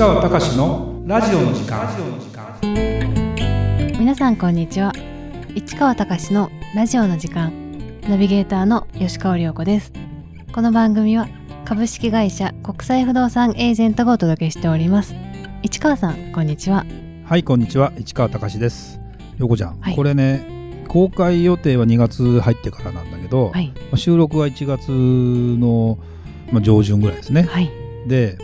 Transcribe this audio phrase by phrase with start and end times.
[0.00, 1.86] 川隆のラジオの時間。
[3.98, 4.94] 皆さんこんにちは。
[5.54, 7.52] 市川隆のラジオの時間。
[8.08, 9.92] ナビゲーターの吉川亮子です。
[10.54, 11.28] この番組は
[11.66, 15.14] 株式会社国際不動産エージェントがお届けしております。
[15.62, 16.86] 市川さんこんにちは。
[17.26, 17.92] はいこんにちは。
[17.98, 18.98] 市川隆です。
[19.36, 19.96] よこちゃん、はい。
[19.96, 23.70] これね公開予定は2月入ってからなんだけど、はい。
[23.76, 25.98] まあ収録は1月の、
[26.52, 27.70] まあ、上旬ぐらいですね、はい。
[28.06, 28.38] で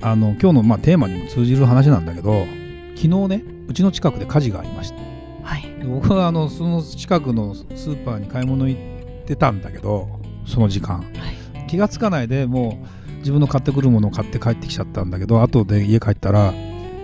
[0.00, 2.46] あの今日の、まあ、テーマにも通じる話なんだけど
[2.94, 5.06] 昨日ねうちの近くで火事がありました
[5.46, 5.62] はい。
[5.62, 10.98] で僕はあのその近くのスーパーに買い物行ってたんだけどその時間。
[10.98, 11.66] はい。
[11.68, 16.52] 気がつかないでもう自分の買ってくるものを買って帰ってきちゃったんだけど後で家帰ったら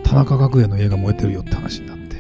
[0.04, 2.16] 田中角栄の家が燃えてるよって話になって。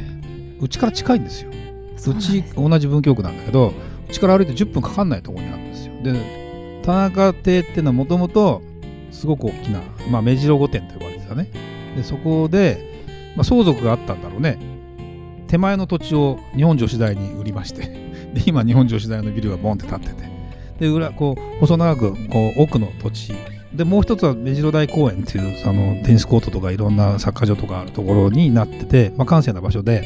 [0.60, 1.50] うちから近いんですよ。
[1.96, 3.72] そうち同じ文京区なんだけど
[4.08, 5.92] うちから歩いて10分かかんないところにあるんですよ。
[6.02, 8.62] で田中邸っていうのはもともと
[9.12, 9.80] すごく大きな、
[10.10, 11.48] まあ、目白御殿と呼ばれてたね。
[11.96, 13.04] でそこで、
[13.36, 14.58] まあ、相続があったんだろうね。
[15.46, 17.82] 手前の土地を日本女子大に売りまして。
[18.32, 20.14] で今日本女子大のビルがボンって建ってて。
[20.80, 23.34] で裏こう細長くこう奥の土地。
[23.74, 30.02] でもう一つは目白台公園っていうあのテニスコートとかいろんなサッカー場とかあるところになってて、まあ、閑静な場所で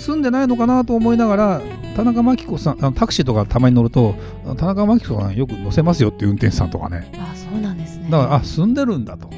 [0.00, 1.62] 住んでないのかなと思いながら
[1.94, 4.14] 田中真紀子さんあのタクシーとかたまに乗ると
[4.56, 7.12] 田中真紀子さんよく乗せますよっていう運転手さんとかね。
[7.18, 8.08] あそうなんですね。
[8.10, 9.28] だからあ住んでるんだと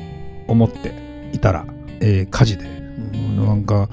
[0.47, 1.67] 思っていたら、
[2.01, 2.69] えー火事で、う
[3.17, 3.89] んなんか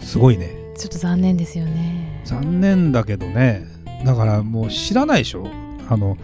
[0.00, 0.50] すごいね。
[0.76, 2.22] ちょっと残念ですよね。
[2.24, 3.66] 残念だけどね。
[4.04, 5.48] だからもう知らないでしょ。
[5.88, 6.16] あの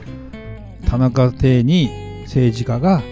[0.88, 3.02] 田中邸に政治家が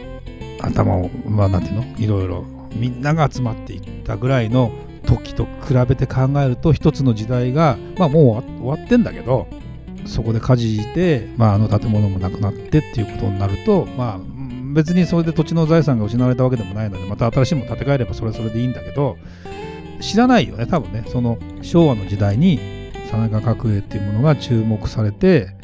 [0.61, 1.85] 頭をまあなんていうの？
[1.99, 4.71] いろいろみんなが集まっていったぐらいの
[5.19, 9.49] 時と比べて考えると一つの時代がまあもう終わってんだけど
[10.07, 14.21] そこで火事で、まあ、あの建物もなくなってっていうことになるとまあ
[14.73, 19.19] 別にそれで土地の財産が失われたわけでもないのでまた新しいもの建て替えればそれはそれでいいんだけど
[20.01, 21.05] 知らないよね多分ね。
[21.09, 22.59] その昭和の時代に
[23.11, 25.57] 田中角栄っていうものが注目されて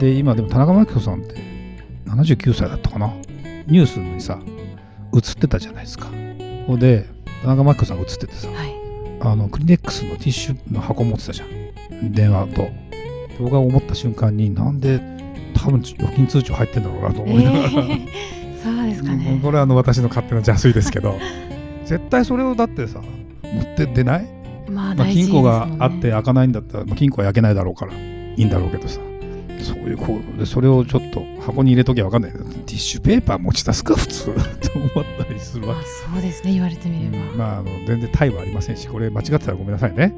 [0.00, 1.36] で今でも田中真紀子さんって
[2.06, 3.14] 79歳だったかな？
[3.66, 4.40] ニュースにさ
[5.14, 6.08] 映ってたじゃないですか。
[6.66, 7.06] ほんで
[7.42, 8.79] 田中真紀子さんが映っててさはい。
[9.20, 12.12] あのクリネックスのティッシュの箱持ってたじゃん。
[12.12, 12.68] 電話と。
[13.38, 15.00] 僕が思った瞬間になんで
[15.54, 19.40] 多分預金通帳入ってんだろうなとえ思いながら、ー、そうですかね。
[19.42, 21.18] これはあの私の勝手な邪推ですけど。
[21.84, 23.00] 絶対それをだってさ
[23.42, 24.26] 持ってってない？
[24.68, 29.00] まあ、まあ大事です金庫があって開かないんだったら、まあ、金庫は焼けないだろうからいいんだろうけどさ。
[29.62, 32.32] そういうこうでそれをちょっと箱に入れときゃ分かんない。
[32.32, 34.26] けどティッシュペーパー持ち出すか普通。
[34.32, 40.14] と思ったりするわあそうですね言われてみれば、うんまああの全然タイはありませんしこれ間違ってたらごめんなさいね。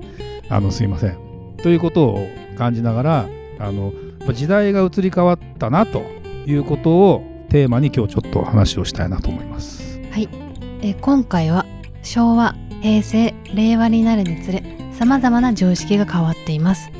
[0.49, 1.17] あのすいません。
[1.63, 2.29] ということを
[2.59, 3.29] 感じながら
[3.59, 6.03] あのまあ時代が移り変わったなと
[6.47, 9.99] いうことをテーマに今日ちょっと話をしたいなと思います。
[10.85, 11.65] えー今回は
[12.03, 16.91] 昭和平成令和になるにつれさまざまな常識が変わっています。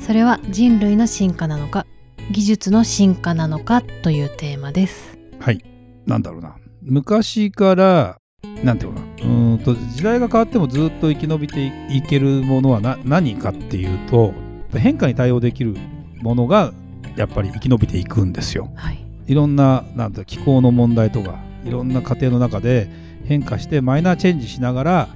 [0.00, 1.86] それは人類の進化なのか
[2.32, 5.16] 技術の進化なのかというテーマです。
[5.38, 5.62] はい。
[6.06, 6.56] なんだろうな
[6.88, 8.18] 昔から
[8.64, 9.12] なんていうのかな。
[9.16, 14.32] うーんと時代が変わってもずっと生き延びていけるものはな何かっていうと
[14.72, 15.76] 変化に対応できる
[16.22, 16.72] ものが
[17.16, 18.70] やっぱり生き延びていくんですよ。
[18.74, 19.04] はい。
[19.26, 22.88] いろんななんて気候の問題とかいろんな過程の中で
[23.26, 25.08] 変化してマイナーチェンジしながら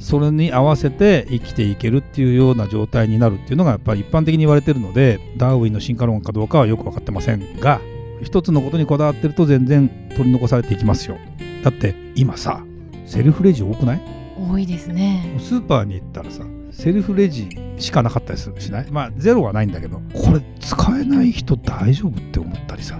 [0.00, 7.80] それに合わせて生きていけるっていうような状態になるっていうのがやっぱり一般的に言われてるのでダーウィンの進化論かどうかはよく分かってませんが
[8.22, 11.18] 一つのことにこだわってると全然取り残されていきますよ。
[11.62, 12.64] だって今さ
[13.04, 14.00] セルフレジ多くない？
[14.36, 15.36] 多いですね。
[15.38, 18.90] スーパーに行ったらさセルフレジしかなかったりするしない？
[18.90, 22.98] まあゼロはないんだけどこれ使えない人大丈夫って思ったりさ。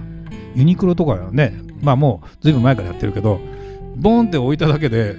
[0.55, 3.39] ユニクロとかはねまあもうずいぶん前からやってるけど
[3.95, 5.15] ボンって置いただけで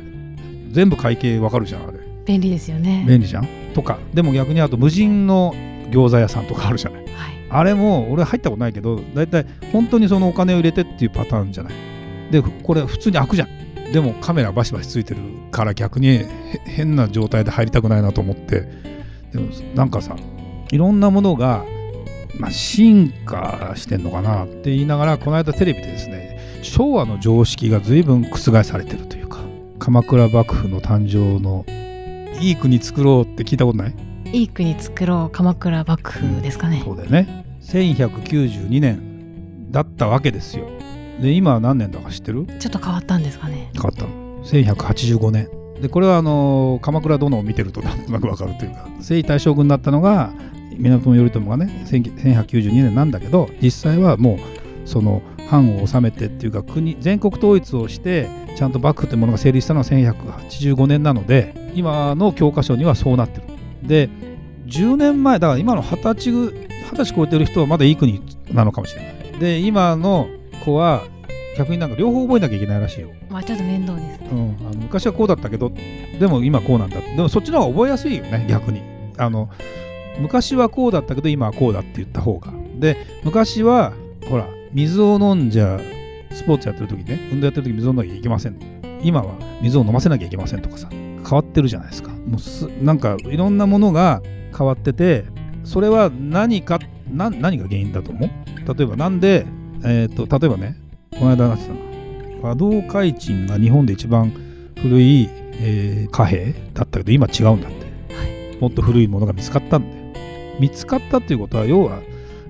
[0.70, 1.98] 全部会計わかるじゃんあれ。
[2.24, 3.04] 便利ですよね。
[3.06, 3.48] 便利じゃん？
[3.74, 3.98] とか。
[4.12, 5.52] でも逆にあと無人の
[5.90, 7.04] 餃子屋さんとかあるじゃない？
[7.04, 11.74] はいあれも俺入ったことないけど大体本当にそのお金を入れてっていうパターンじゃない。
[12.30, 13.92] でこれ普通に開くじゃん。
[13.92, 15.20] でもカメラバシバシついてる
[15.52, 16.26] から逆にへ
[16.64, 18.68] 変な状態で入りたくないなと思って。
[19.32, 20.16] でもなんかさ
[20.70, 21.64] いろんなものが、
[22.38, 29.38] まあ、進化してんのかなって言いながらこの間テレビでですね昭和の常識が随分覆されてるというか
[29.78, 31.64] 鎌倉幕府の誕生の
[32.40, 33.94] いい国作ろうって聞いたことない？
[34.32, 40.68] いい国作ろう鎌倉幕府ですかね、そうだよね1192年だったわけですよ。
[41.20, 42.46] で今は何年だか知ってる？
[42.58, 43.70] ちょっと変わったんですかね。
[43.74, 44.04] 変わった。
[44.04, 45.48] の1185年。
[45.80, 50.32] でこれはあの鎌倉殿を見てるとなんとなくわかるというか征夷大将軍になったのが
[50.78, 63.42] 源頼朝がね1192年なんだけど実際はもうその藩を治めてっていうか国全国統一をしてちゃんと幕府ってものが成立したのは1185年なので今の教科書にはそうなってる。
[63.82, 64.08] で
[64.66, 66.50] 10年前だから今の二十歳二
[66.90, 68.22] 十歳超えてる人はまだいい国
[68.52, 69.14] なのかもしれない。
[69.38, 70.28] で今の
[70.64, 71.02] 子は
[71.56, 75.70] 逆になんか両方覚えなきゃいけないらしいよ、まあちょっと面倒ですうん、あの昔はこうだったけど
[76.18, 78.82] でも今こうなんだでもそっちの方が覚えやすいよね逆に。
[79.16, 79.48] あの
[80.18, 82.52] 昔はこうだったけど今はこうだって言った方が。
[82.76, 83.92] で昔は
[84.28, 85.78] ほら水を飲んじゃ
[86.32, 88.56] スポーツやってる時ね運動やってる時水を飲んなきゃいけません。
[89.02, 90.88] 今は水を飲ませなきゃいけませんとかさ
[91.24, 92.10] 変わってるじゃないですか。
[92.10, 94.22] もうすなんかいろんなものが
[94.56, 95.24] 変わってて
[95.64, 96.78] それは何か
[97.10, 98.74] な何が原因だと思う？
[98.74, 99.46] 例えばなんで、
[99.84, 100.76] えー、と例えばね
[101.18, 101.78] この間なってたの
[102.42, 104.32] 和道開鎮が日本で一番
[104.76, 105.28] 古い、
[105.60, 110.04] えー貨幣だったけど今違うんだって、もっと古いものが見つかったんだよ。
[110.60, 112.00] 見つかったっていうことは要は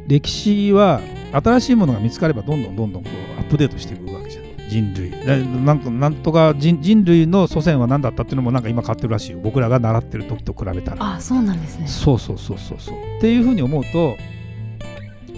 [0.07, 1.01] 歴史は
[1.33, 4.21] 新しいものが見つかればどんどんどんどんこうアップデートしていくわ
[4.69, 5.11] 人類。
[5.11, 9.39] でなんかなんとか人人類の祖先は何だったっていうのもなんか今変わってるらしいよ。
[9.43, 11.15] 僕らが習ってる時と比べたら。
[11.15, 11.87] あそうなんですね。
[11.87, 12.95] そうそうそうそうそう。
[13.19, 14.17] っていうふうに思うと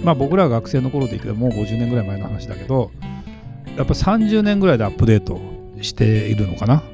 [0.02, 2.90] まあ僕らが学生の頃でいいけどもう50年ぐらい前の話だけど
[3.76, 5.40] やっぱ30年ぐらいでアップデート
[5.80, 6.76] しているのかな。
[6.76, 6.84] だか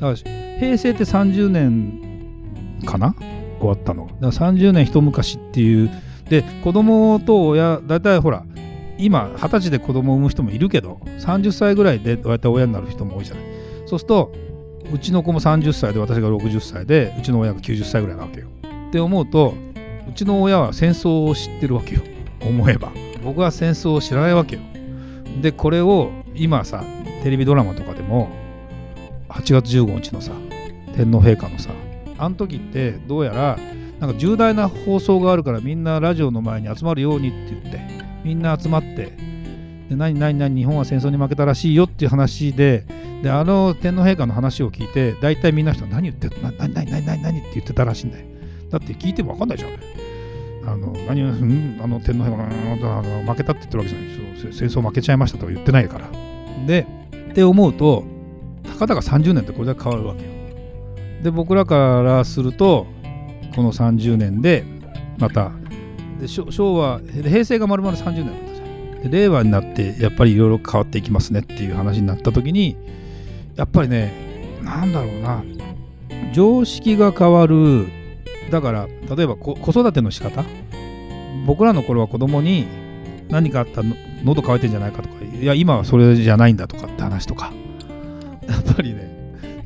[0.00, 0.14] ら
[0.58, 3.14] 平成って30年かな？
[3.58, 4.06] 終わったの。
[4.06, 5.90] がだから30年一昔っていう。
[6.28, 8.44] で子供と親だいたいほら
[8.98, 13.44] 今二十歳で子供を産む人もいるけど30歳ぐらいで大体親になる人も多いじゃない。
[13.86, 14.32] そうすると
[14.92, 18.46] うちの子も30歳で私が60歳でうちの親が90歳ぐらいなわけよ。
[18.88, 19.54] って思うと
[20.08, 22.02] うちの親は戦争を知ってるわけよ。
[22.40, 22.92] 思えば。
[23.24, 24.62] 僕は戦争を知らないわけよ。
[25.42, 26.84] でこれを今さ
[27.22, 28.28] テレビドラマとかでも
[29.28, 30.32] 8月15日のさ
[30.94, 31.70] 天皇陛下のさ
[32.18, 33.58] あの時ってどうやら
[34.00, 37.95] なんか重大な放送があるからみんなラジオの前に集まるようにって言って
[38.26, 39.12] みんな集まって
[39.88, 42.84] で何何何日本は戦争に負けたらしいよっていう話で
[43.22, 48.26] であの天皇陛下の話を聞いて大体みんな人何言ってるな何何何何何って言ってたらしいんだよ。
[48.68, 49.70] だって聞いても分かんないじゃん。
[50.68, 52.30] あの何をうんあの天皇陛
[52.80, 54.08] 下があの負けたって言ってるわけじゃない。
[54.08, 56.10] ですよ戦争負けちゃいましたとは言ってないから。
[56.66, 56.84] で
[57.30, 58.04] って思うと
[58.64, 60.30] たかだか30年ってこれだけ変わるわけよ。
[61.22, 62.88] で僕らからすると
[63.54, 64.64] この30年で
[65.18, 65.52] また
[66.20, 69.10] で昭昭和で平成が丸々30年だったじゃん。
[69.10, 72.76] で令和になってやっぱりいろいろ変わっていきますねっていう話になった時に
[73.54, 74.12] やっぱりね
[74.62, 75.44] なんだろうな。
[76.32, 77.86] 常識が変わる
[78.50, 80.44] だから例えばこ子育ての仕方。
[81.46, 82.66] 僕らの頃は子供に
[83.28, 87.52] 何かあったらの喉乾いてんじゃないかとかいや今はそれじゃないんだとかって話とか。
[88.48, 89.16] やっぱりね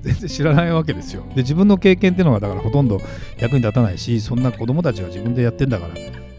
[0.02, 1.24] 全然知らないわけですよ。
[1.34, 3.00] で自分の経験っていうのがだからほとんど
[3.38, 5.94] 役に立たないしそんな子供たちが自分でやってんだから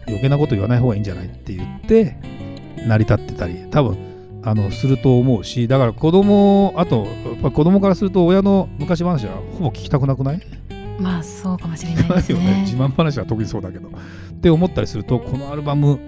[0.06, 2.16] 余計なこと言わない方がいいんじゃないって言って
[2.86, 3.96] 成り立ってたり多分
[4.44, 10.40] あのすると思うしだから子供あとやっぱ子供からすると親の昔話はほぼ聞きたくなくない？
[10.98, 12.44] まあそうかもしれないですよね。
[12.46, 13.88] ね 自慢話は特にそうだけど。
[13.88, 13.90] っ
[14.42, 15.98] て思ったりするとこのアルバム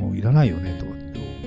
[0.00, 0.92] もういらないよねとか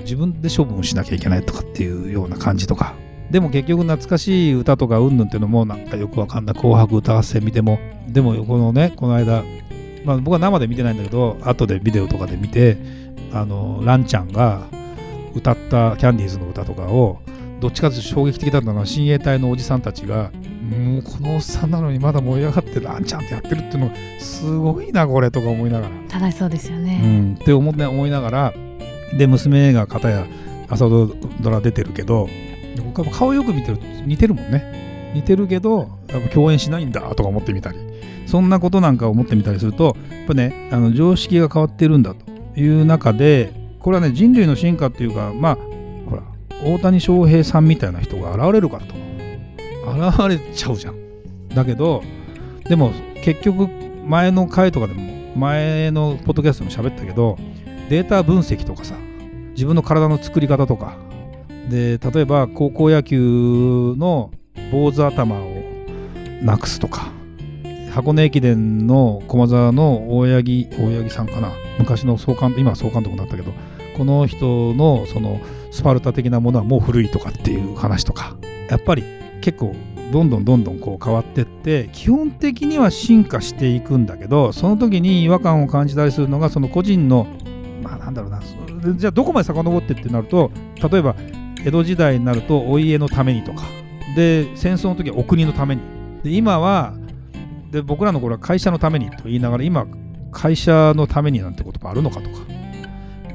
[0.01, 2.93] 自分で処分をしなきゃいけないとかっていうような感じとか。
[3.31, 7.79] でも結局懐かしい歌とかうんぬんっていうのもなんかよくわかんない「紅白歌合戦」見ても。
[8.07, 9.43] でもこのねこの間、
[10.07, 12.77] まあ、僕は生で見てないんだけど後でビデオとかで見て
[13.33, 14.61] あのランちゃんが
[15.35, 17.19] 歌ったキャンディーズの歌とかを
[17.59, 20.31] どっちかというと衝撃的だったのは親衛隊のおじさんたちが
[20.69, 25.95] もうこのおっさんなのにまだ燃え上がってランちゃんってやってるっていうのがすごいなこれとか思いながら。
[26.07, 28.53] 正しそうですようね、ん、って思,、ね、思いながら
[29.17, 30.25] で娘が片や
[30.69, 31.09] 朝ド
[31.43, 32.29] ラ出てるけど
[32.83, 35.96] 僕は顔よく見てると似てるもんね似てるけど
[36.33, 37.79] 共演しないんだとか思ってみたり
[38.25, 45.55] そんなことなんか思ってみたりするとやっぱねあの常識が変わってるんだという中でこれはね人類の進化っていうかまあ
[46.09, 46.23] ほら
[46.63, 49.07] 大谷翔平さんみたいな人が現れるかと。
[49.87, 50.95] 現れちゃうじゃん。
[51.49, 52.03] だけど
[52.67, 52.91] でも
[53.23, 53.67] 結局
[54.05, 55.01] 前の回とかでも
[55.37, 57.37] 前のポッドキャストでも喋ったけど
[57.89, 58.95] データ分析とかさ
[59.51, 60.97] 自分の体の作り方とか
[61.69, 64.31] で例えば高校野球の
[64.71, 65.56] 坊主頭を
[66.41, 67.11] なくすとか。
[67.91, 71.51] 箱根駅伝の駒沢の大八木大八木さんかな。
[71.79, 73.53] 昔の総監今は総監督になったけど
[73.97, 75.39] この人のその
[75.71, 78.37] スパルタ的なものはもう古いとかっていう話とか。
[78.69, 79.03] やっぱり
[79.41, 79.75] 結構
[80.11, 87.27] どんどんどんどんこう変わってって基本的には進化していくんだけどその時に違和感を感じたりするのがその個人の
[87.81, 88.41] まあなんだろうな
[88.95, 90.51] じゃあどこまで遡ってってなると
[90.89, 91.15] 例えば
[91.65, 93.63] 江戸時代になるとお家のためにとか。
[94.15, 95.96] で戦争の時はお国のために。
[96.23, 96.93] で今は
[97.71, 99.85] で僕らの頃は会社のためにと言いながら今
[100.31, 102.35] 会社のためになんて言葉あるのかとか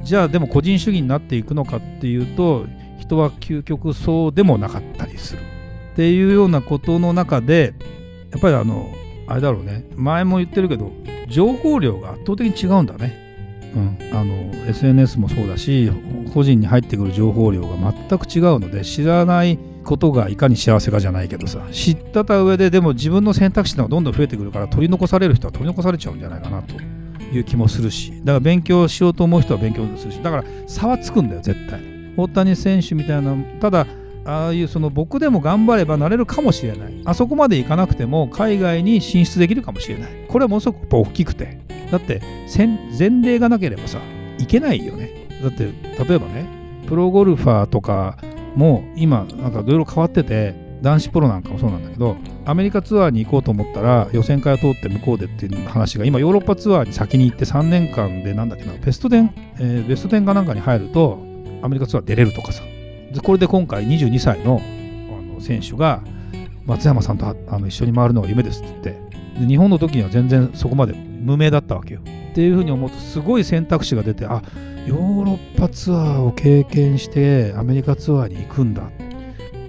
[0.02, 2.66] じゃあでも個人主義になっていくのかっていうと
[2.98, 5.40] 人は究極そうでもなかったりする
[5.92, 7.74] っていうようなことの中で
[8.30, 8.92] やっぱりあの
[9.26, 10.90] あれだろうね前も言ってるけど
[11.28, 13.21] 情報量が圧倒的に違うんだね。
[13.74, 14.34] うん、あの
[14.68, 15.90] SNS もそうだし
[16.34, 17.76] 個人に入ってくる情報量が
[18.08, 26.74] 全く違うので知らないことがいかに幸せかじゃないけどさ知ったた上ででも自分の選択肢がどんどん増えてくるから取り残される人は取り残されちゃうんじゃないかなと。
[27.32, 28.10] いう気もするし。
[28.20, 30.22] だから勉強しようと思う人は勉強するし。
[30.22, 31.80] だから差はつくんだよ絶対。
[32.16, 33.86] 大谷選手みたいなただ
[34.24, 37.02] ああいうその僕でも頑張ればなれるかもしれない。
[37.04, 40.10] あそこまでいかなくても海外に進出できるかもしれない。
[40.28, 41.58] これはものすごく大きくて。
[41.92, 42.22] だって
[42.58, 44.00] 前例がなければさ
[44.38, 45.28] いけないよね。
[45.42, 46.46] だって例えばね
[46.88, 48.16] プロゴルファーとか
[48.56, 61.18] も今なんかいろいろ変わってて男子プロなんかもそうなんだけどアメリカツアーに行こうと思ったら予選会を通って向こうでっていう話が今ヨーロッパツアーに先に行って3年間でなんだっけなベスト10、えー、ベスト10かなんかに入ると
[61.62, 62.62] アメリカツアー出れるとかさ。
[63.12, 66.02] でこれで今回22歳のあの選手が
[66.64, 72.00] 松山さんとあの一緒に回るのが夢ですって言って日本の時には全然そこまで無名だったわけよ。
[72.32, 74.42] っていうふうに思うとすごい選択肢が出てあ
[74.86, 78.84] ヨーロッパツアーを経験してアメリカツアーに行くんだ。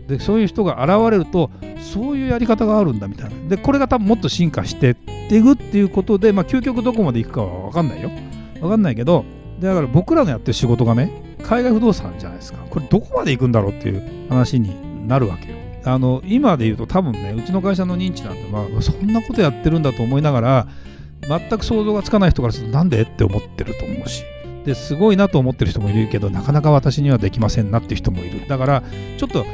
[0.07, 3.49] でそういう人が現れるとそういうやり方があるんだみたいな。
[3.49, 8.11] でこれが多分もっと進化してっていくっていうことで、まあ、究極どこまで行くかは分かんないよ。
[8.59, 9.25] 分かんないけど
[9.59, 12.59] だから僕らのやってる仕事がね海外不動産じゃないですか。
[12.69, 15.52] これどこまで行くんだろうっていう話になるわけよ。
[15.85, 20.67] あの今で言うと多分ねうちの会社の認知なんて、まあ、そんなことやってるんだと思いながら
[21.27, 24.23] 全く想像がつかない人からするとなんでって思ってると思うし
[24.65, 28.47] ですごいなと思ってる人もいるけどなかなか私にはできませんなっていう人もいる。
[28.47, 28.83] だから
[29.17, 29.45] ちょっと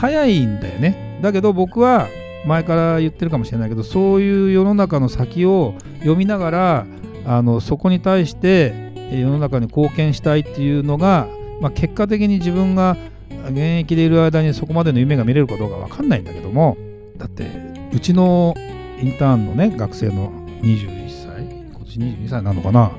[0.00, 1.18] 早いんだよね。
[1.22, 2.08] だけど僕は
[2.46, 6.86] 前から言ってるかもしれないけどそういう世の中の先を読みながら
[7.26, 11.28] あのそこに対して世の中に貢献したいっていうのが、
[11.60, 12.96] まあ、結果的に自分が
[13.30, 16.76] 現役でいる間にそこまでの夢が見れるかどうか分かんないんだけども
[17.16, 17.50] だって
[17.92, 18.54] うちの
[19.00, 20.30] インターンのね学生の
[20.62, 22.92] 21歳今年22歳なのかな。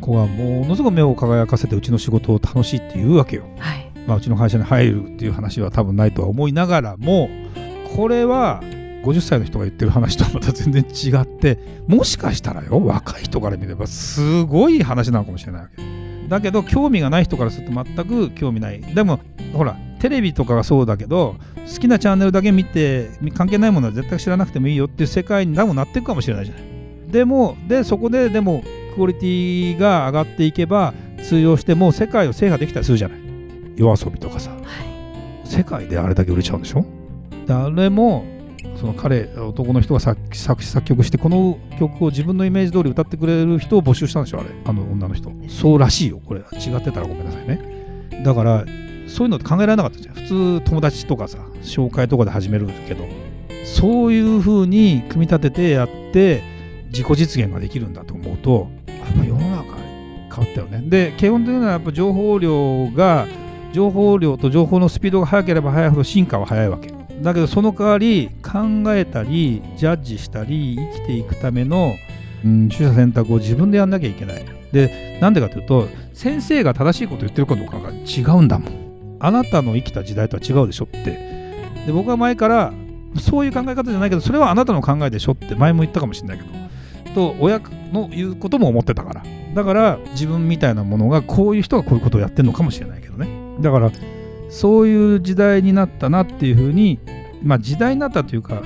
[0.00, 3.44] 子はものすごく目を輝かせてうちの仕事を楽しいって言うわけよ。
[3.58, 3.90] はい。
[4.06, 7.28] まあ、うちの会社に入るっていう話は多分ないとは思いながらも
[7.94, 8.60] これは
[9.04, 15.99] 50歳の人が言ってる話とはまた全然違ってもしかしたらよ若い人から見ればすごい話なのかもしれないわけ
[16.30, 18.80] だけど興味がない人からすると全く興味ない。
[18.80, 19.20] でも
[19.52, 26.64] ほらテレビとかがそうだけど好きなチャンネルだけ見て関係ないものは絶対知らなくてもいいよっていう世界に多分なっていくかもしれないじゃない。
[27.08, 28.62] でもでそこででも
[28.94, 33.18] クオリティが上がっていけば通用しても世界を制覇できたりするじゃない。
[33.76, 36.84] 夜遊びとかさ、はい、世界であれだけ売れちゃうんでしょ？
[37.46, 38.24] 誰も
[38.80, 44.48] その彼男の人が作作詞作曲してこの曲を自分のイメージ通り歌ってくれる人を募集したんでしょあれ。
[44.64, 45.30] あの女の人。
[45.48, 46.40] そうらしいよこれ。
[46.40, 48.22] 違ってたらごめんなさいね。
[48.24, 48.64] だから
[49.06, 50.14] そういうのって考えられなかったじゃん。
[50.14, 53.04] 普通友達とかさ紹介とかで始めるけど。
[53.66, 56.42] そういう風に組み立ててやって
[56.88, 59.76] 自己実現ができるんだと思うとやっぱ世の中
[60.34, 60.82] 変わったよね。
[60.88, 63.26] で基本的にはやっぱ情報量が
[63.74, 66.99] 情報量と情報のスピードが速ければ速いほど進化は速いわけ。
[67.22, 68.60] だけどその代わり考
[68.94, 71.94] えたりジャッジしたり生きていくための、
[72.44, 74.44] うん、取捨選択を自分でやんなきゃいけない。
[74.72, 79.16] でなんでかというと先生が正しいこと言ってるかどうかが違うんだもん。
[79.20, 80.98] あなたの生きた時代とは違うでしょって。
[81.86, 82.72] で僕は前から
[83.18, 86.50] そういう考え方じゃないけどそれはあなたの考えでしょって前も言ったかもしれないけど
[87.14, 87.60] と親
[87.92, 89.22] の言うことも思ってたから。
[89.54, 93.28] だから自分みたいなものがこういう人がこういうことをやってるのかもしれないけどね。
[93.60, 93.90] だから
[94.50, 96.98] そういう時代になったなっていうふうに、
[97.42, 98.62] まあ、時代になったというか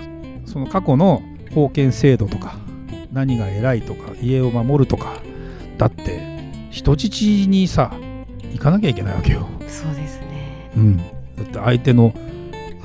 [0.47, 1.23] その過去の
[1.53, 2.57] 封建制度とか
[3.13, 5.23] 何が偉いとか家を守るとか
[5.79, 6.21] だって
[6.71, 7.93] 人質にさ
[8.53, 9.49] 行かなきゃいけないわけよ。
[9.69, 11.05] そうですね、うん、だ
[11.43, 12.13] って相手の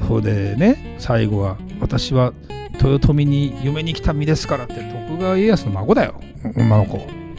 [0.08, 2.34] 方でね最後は私は
[2.82, 6.20] 豊臣に嫁に来た身ですからって徳川家康の孫だよ。
[6.56, 6.98] 女の子。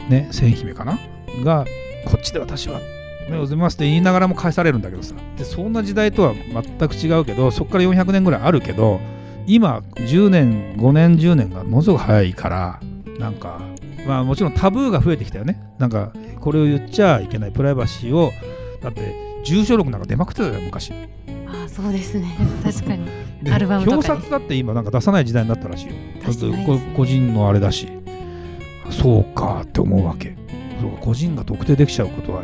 [0.09, 0.99] ね千姫かな？
[1.43, 1.65] が
[2.05, 2.79] こっちで私は
[3.29, 5.15] 目を覚ますって言いながらも返されるんだけどさ。
[5.37, 8.99] でそんな時代とは全く違うけどそこから400年ぐらいあるけど
[9.47, 12.79] 今10年5年10年がものすごく早いから
[13.19, 13.61] なんか
[14.05, 15.61] まあもちろんタブーが増えてきたよね。
[15.77, 17.51] なんかこれを言っちゃいけない。
[17.51, 18.31] プライバシーを
[18.81, 19.13] だって
[19.43, 20.91] 住所録なんか出まくってたよ昔。
[21.47, 22.35] あそうですね。
[22.63, 23.07] 確かに。
[23.51, 25.93] アルバムとか表札だって今なんか出さない時代になったらしいよ。
[26.23, 26.45] だって
[26.95, 27.87] 個人のあれだし。
[28.89, 30.35] そうかって思うわけ。
[30.79, 32.43] そう個人が特定できちゃうことは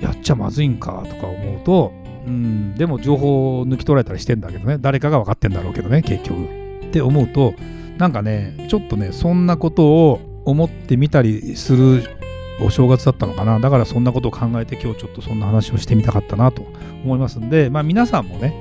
[0.00, 1.92] やっちゃまずいんかとか思うと、
[2.26, 6.44] うん、でも情報を抜き取られたりしてんだけどね、誰かが分かってんだろうけどね、結局。
[6.86, 7.54] って思うと、
[7.98, 12.18] なんかね、ちょっとね、そんなことを思ってみたりする
[12.60, 16.62] お正月だったのかなだからそんなことを考えて今日ちょっとそんな話をしてみたかったなと
[17.04, 18.54] 思いますんで、まあ、皆さんもね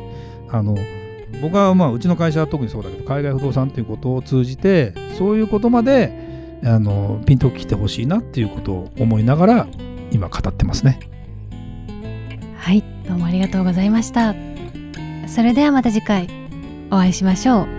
[0.49, 0.77] あの
[1.41, 6.11] 僕はまあうちの会社は特にそうだけど海外不動産ということを通じてそういうことまで
[6.63, 9.67] あのピンときてほしいなっていうことを思いながら
[10.11, 10.99] 今語ってますね。
[12.67, 14.35] はいどうもありがとうございました。
[15.25, 16.27] それではまた次回
[16.91, 17.76] お会いしましょう。